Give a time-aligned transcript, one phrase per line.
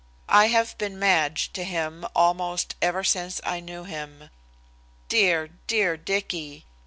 [0.29, 4.31] I have been "Madge" to him almost ever since I knew him.
[5.09, 6.65] Dear, dear Dicky!